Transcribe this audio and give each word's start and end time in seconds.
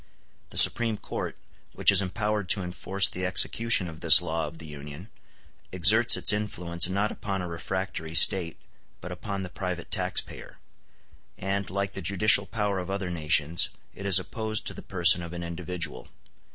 The 0.49 0.57
Supreme 0.57 0.97
Court, 0.97 1.37
which 1.73 1.91
is 1.91 2.01
empowered 2.01 2.49
to 2.49 2.63
enforce 2.63 3.07
the 3.07 3.23
execution 3.23 3.87
of 3.87 3.99
this 3.99 4.19
law 4.19 4.47
of 4.47 4.57
the 4.57 4.65
Union, 4.65 5.11
exerts 5.71 6.17
its 6.17 6.33
influence 6.33 6.89
not 6.89 7.11
upon 7.11 7.43
a 7.43 7.47
refractory 7.47 8.15
State, 8.15 8.57
but 8.99 9.11
upon 9.11 9.43
the 9.43 9.49
private 9.51 9.91
taxpayer; 9.91 10.57
and, 11.37 11.69
like 11.69 11.91
the 11.91 12.01
judicial 12.01 12.47
power 12.47 12.79
of 12.79 12.89
other 12.89 13.11
nations, 13.11 13.69
it 13.93 14.07
is 14.07 14.17
opposed 14.17 14.65
to 14.65 14.73
the 14.73 14.81
person 14.81 15.21
of 15.21 15.33
an 15.33 15.43
individual. 15.43 16.07